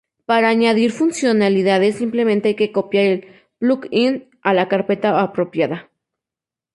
Para 0.25 0.49
añadir 0.49 0.91
funcionalidades 0.91 1.93
simplemente 1.97 2.47
hay 2.47 2.55
que 2.55 2.71
copiar 2.71 3.05
el 3.05 3.27
"plug-in" 3.59 4.31
a 4.41 4.55
la 4.55 4.67
carpeta 4.67 5.21
apropiada. 5.21 5.91